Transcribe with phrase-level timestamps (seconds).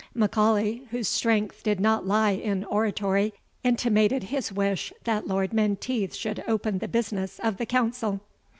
[0.15, 6.43] M'Aulay, whose strength did not lie in oratory, intimated his wish that Lord Menteith should
[6.47, 8.19] open the business of the council.